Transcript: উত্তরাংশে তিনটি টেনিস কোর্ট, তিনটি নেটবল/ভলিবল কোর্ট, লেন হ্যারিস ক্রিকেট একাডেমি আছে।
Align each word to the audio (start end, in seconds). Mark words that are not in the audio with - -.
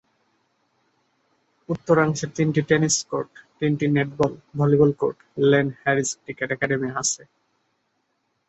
উত্তরাংশে 1.69 2.25
তিনটি 2.37 2.61
টেনিস 2.69 2.95
কোর্ট, 3.09 3.31
তিনটি 3.59 3.85
নেটবল/ভলিবল 3.95 4.91
কোর্ট, 5.01 5.17
লেন 5.49 5.67
হ্যারিস 5.81 6.09
ক্রিকেট 6.21 6.49
একাডেমি 6.55 6.89
আছে। 7.01 7.21